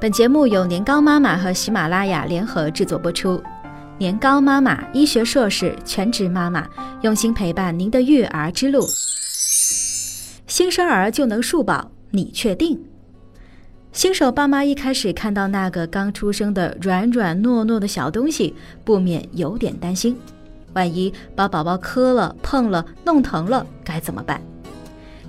[0.00, 3.42] 本节目由年糕妈妈和喜马拉雅联合制作播出。
[3.98, 6.68] 年糕妈妈，医学硕士，全职妈妈，
[7.00, 8.86] 用心陪伴您的育儿之路。
[10.46, 12.80] 新生儿就能树宝，你确定？
[13.92, 18.54] 新手爸妈一开始看到那个刚出生的软软糯糯的小东西，
[18.84, 20.16] 不免有点担心：
[20.74, 24.40] 万一把宝宝磕了、碰了、弄疼了，该怎么办？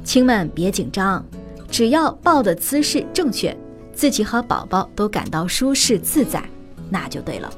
[0.03, 1.25] 亲们别紧张，
[1.71, 3.57] 只要抱的姿势正确。
[3.99, 6.41] 自己和宝宝都感到舒适自在，
[6.89, 7.51] 那就对了。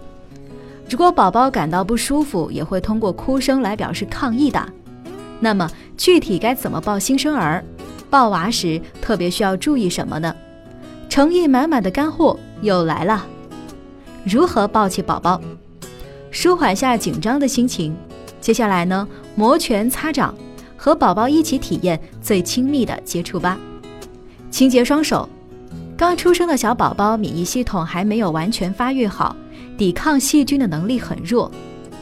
[0.90, 4.68] 如果宝宝感到不舒服，也会通过哭声来表示抗议的。
[5.40, 7.64] 那么具体该怎么抱新生儿？
[8.10, 10.36] 抱娃时特别需要注意什么呢？
[11.08, 13.24] 诚意满满的干货又来了。
[14.24, 15.40] 如何抱起宝宝，
[16.32, 17.96] 舒缓下紧张的心情？
[18.40, 20.34] 接下来呢，摩拳擦掌，
[20.76, 23.60] 和宝宝一起体验最亲密的接触吧。
[24.50, 25.30] 清洁双手。
[26.02, 29.36] 刚出生的小宝宝免疫系统还没有完全发育好，
[29.78, 31.52] 抵抗细菌的能力很弱，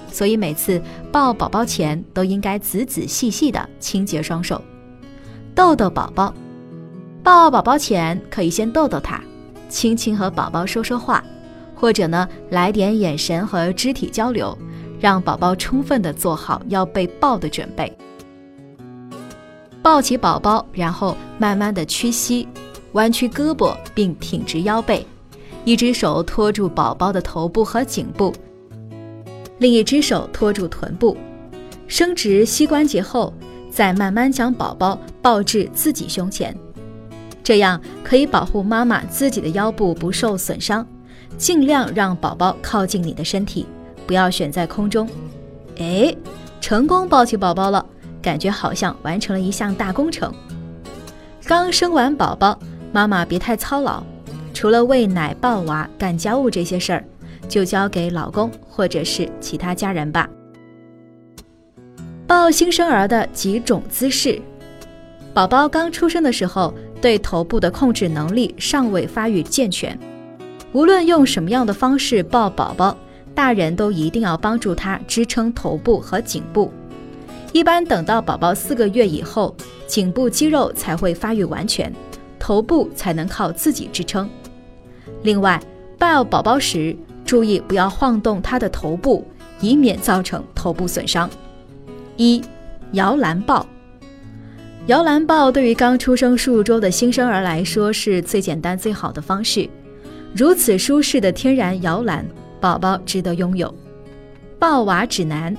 [0.10, 4.64] 所以每次抱宝宝前都应该仔仔细细的清洁双手。
[5.54, 6.34] 逗逗宝宝，
[7.22, 9.22] 抱宝宝前可以先逗逗他，
[9.68, 11.22] 轻轻和宝宝说说话，
[11.76, 14.58] 或者呢来点眼神和肢体交流，
[14.98, 17.94] 让宝宝充分的做好要被抱的准备。
[19.82, 22.48] 抱起宝宝，然后慢慢的屈膝。
[22.94, 25.06] 弯曲胳膊并挺直腰背，
[25.66, 28.34] 一只手托住宝宝的头部和颈部，
[29.60, 31.16] 另一只手托住臀部，
[31.88, 33.34] 伸直膝关节后，
[33.70, 36.56] 再慢慢将宝宝抱至自己胸前，
[37.44, 40.86] 这样可以保护妈妈自己的腰部不受损伤。
[41.38, 43.66] 尽量让宝宝靠近你的身体，
[44.06, 45.08] 不要悬在空中。
[45.78, 46.14] 哎，
[46.60, 47.86] 成功抱起宝宝了，
[48.22, 50.34] 感觉好像完成了一项大工程。
[51.46, 52.60] 刚生完宝宝。
[52.92, 54.04] 妈妈别太操劳，
[54.54, 57.04] 除了喂奶、抱娃、干家务这些事儿，
[57.48, 60.30] 就交给老公或者是其他家人吧。
[62.26, 64.40] 抱新生儿的几种姿势：
[65.34, 69.98] 宝宝刚出生的时候，对头部的控制能力尚未发育健全，
[70.72, 72.98] 无论用什么样的方式抱宝宝，
[73.34, 76.72] 大人都一定要帮助他支撑头部和颈部。
[77.52, 79.56] 一般等到宝宝四个月以后，
[79.88, 81.92] 颈部肌肉才会发育完全。
[82.50, 84.28] 头部才能靠自己支撑。
[85.22, 85.62] 另外，
[86.00, 89.24] 抱宝宝时注意不要晃动他的头部，
[89.62, 91.30] 以免造成头部损伤。
[92.18, 92.42] 一、
[92.94, 93.64] 摇篮抱。
[94.88, 99.70] 摇篮抱对于刚出生数周的新生儿来说是最简单最好的方式。
[100.34, 102.26] 如此舒适的天然摇篮，
[102.60, 103.72] 宝宝值得拥有。
[104.58, 105.56] 抱娃指南：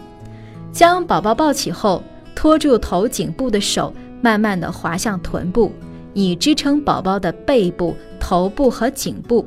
[0.73, 2.03] 将宝宝抱起后，
[2.35, 5.71] 托住头颈部的手慢慢的滑向臀部。
[6.21, 9.47] 以支撑宝宝的背部、头部和颈部，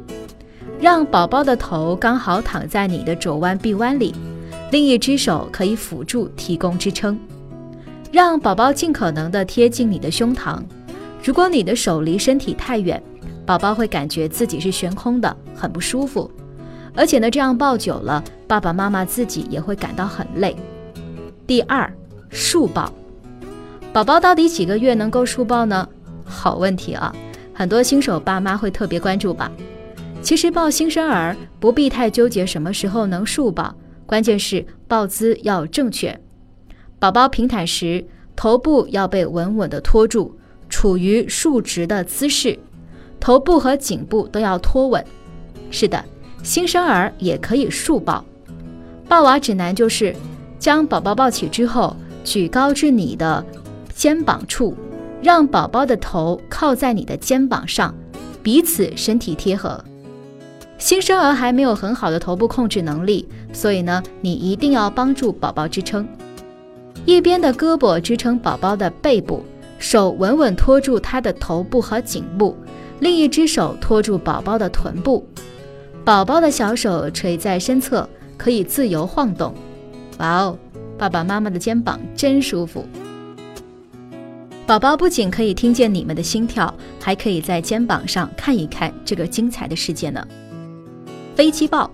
[0.79, 4.11] 让宝宝的头刚好躺在你的肘弯臂弯里，
[4.72, 7.19] 另一只手可以辅助提供支撑，
[8.12, 10.59] 让宝宝尽可能的贴近你的胸膛。
[11.23, 13.01] 如果你的手离身体太远，
[13.45, 16.29] 宝宝会感觉自己是悬空的，很不舒服。
[16.95, 20.56] 而且呢，这样抱久了，爸爸妈妈自己也会感到很累。
[21.45, 21.91] 第二，
[22.29, 22.91] 竖抱，
[23.91, 25.88] 宝宝到底几个月能够竖抱呢？
[26.33, 27.16] 好问题啊，
[27.53, 29.51] 很多新手爸妈会特别关注吧。
[30.21, 36.19] 其实抱新生儿不必太纠结什么时候能竖抱，关键是抱姿要正确。
[36.97, 38.03] 宝宝平躺时，
[38.35, 40.35] 头部要被稳稳地托住，
[40.69, 42.57] 处于竖直的姿势，
[43.19, 45.05] 头部和颈部都要托稳。
[45.69, 46.03] 是的，
[46.41, 48.23] 新生儿也可以竖抱。
[49.07, 50.15] 抱娃指南就是：
[50.57, 53.45] 将宝宝抱起之后，举高至你的
[53.94, 54.75] 肩膀处。
[55.23, 57.95] 让宝宝的头靠在你的肩膀上，
[58.44, 59.81] 彼此身体贴合。
[60.78, 66.06] 新生儿还没有很好的头部控制能力，所以呢，你一定要帮助宝宝支撑。
[67.06, 69.41] 一边的胳膊支撑宝宝的背部，
[69.79, 72.53] 手稳稳托住他的头部和颈部，
[73.00, 75.25] 另一只手托住宝宝的臀部。
[76.03, 79.53] 宝宝的小手垂在身侧，可以自由晃动。
[80.18, 80.57] 哇哦，
[80.98, 82.86] 爸爸妈妈的肩膀真舒服。
[84.74, 90.28] 宝宝不仅可以听见你们的心跳，还可以在肩膀上看一看这个精彩的世界呢。
[91.36, 91.92] 飞机抱，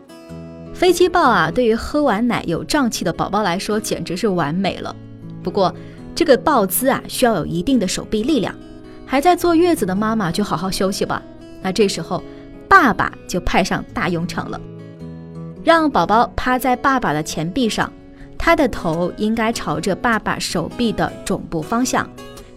[0.74, 4.96] 飞机抱啊，对于喝完奶有胀气的宝宝来说简直是完美了。
[5.44, 5.76] 不过
[6.16, 8.56] 这个抱姿啊，需要有一定的手臂力量。
[9.06, 11.22] 还在坐月子的妈妈就好好休息吧。
[11.62, 12.24] 那这时候
[12.70, 14.62] 爸爸就派上大用场了，
[15.66, 17.92] 让宝宝趴在爸爸的前臂上，
[18.38, 22.10] 他的头应该朝着爸爸手臂的总部方向。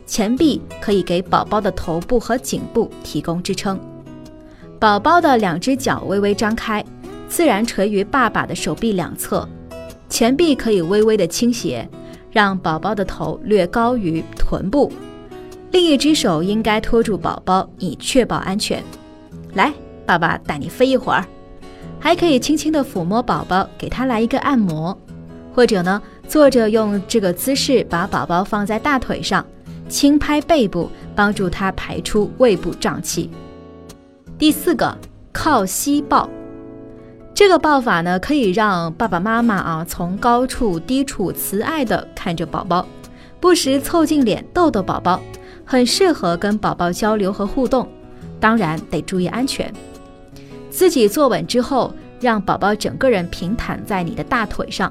[0.07, 3.79] 前臂可以给宝宝的头部和颈部提供支撑。
[4.79, 6.85] 宝宝的两只脚微微张开，
[7.29, 9.49] 自然垂于爸爸的手臂两侧，
[10.09, 11.89] 前臂可以微微的倾斜，
[12.31, 14.93] 让宝宝的头略高于臀部。
[15.71, 18.83] 另一只手应该托住宝宝，以确保安全。
[19.55, 19.73] 来，
[20.05, 21.25] 爸爸带你飞一会儿。
[21.99, 24.99] 还可以轻轻地抚摸宝宝，给他来一个按摩，
[25.55, 29.47] 或者呢，坐着用这个姿势把宝宝放在大腿上，
[29.93, 33.31] 轻拍背部，帮助他排出胃部胀气。
[34.39, 34.97] 第四个，
[35.35, 36.27] 靠膝抱。
[37.35, 42.87] 这个抱法呢，可以让爸爸妈妈啊从高处低处慈爱地看着宝宝，
[43.39, 45.21] 不时凑近脸逗逗宝宝，
[45.63, 47.87] 很适合跟宝宝交流和互动。
[48.41, 49.71] 当然得注意安全。
[50.71, 54.91] 自己坐稳之后，让宝宝整个人平躺在你的大腿上，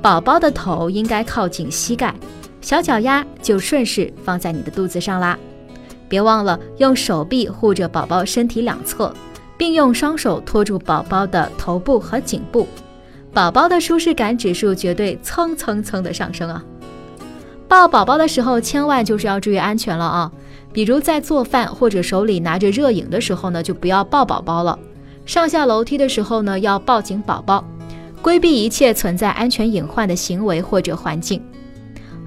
[0.00, 2.14] 宝宝的头应该靠近膝盖，
[2.62, 5.38] 小脚丫就顺势放在你的肚子上啦。
[6.08, 9.12] 别忘了用手臂护着宝宝身体两侧，
[9.58, 12.66] 并用双手托住宝宝的头部和颈部，
[13.32, 16.64] 宝宝的舒适感指数绝对蹭蹭蹭的上升啊！
[17.66, 20.30] 抱宝宝的时候，千万就是要注意安全了啊！
[20.72, 24.78] 比如在做饭或者手里拿着热饮的时候呢，就不要抱宝宝了。
[25.24, 27.64] 上下楼梯的时候呢，要抱紧宝宝，
[28.20, 31.42] 规避一切存在安全隐患的行为或者环境。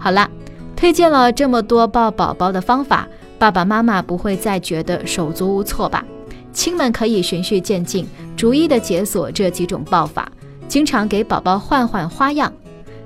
[0.05, 0.29] 好啦，
[0.75, 3.07] 推荐了这么多抱宝宝的方法，
[3.39, 6.05] 爸爸妈妈不会再觉得手足无措吧？
[6.53, 8.05] 亲们可以循序渐进，
[8.37, 10.31] 逐一的解锁这几种抱法，
[10.67, 12.53] 经常给宝宝换换花样。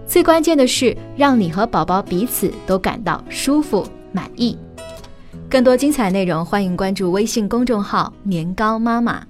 [0.05, 4.57] 最关键的是，让你和宝宝彼此都感到舒服满意。
[5.49, 9.23] 更多精彩内容，欢迎关注微信公众号“年糕妈妈”。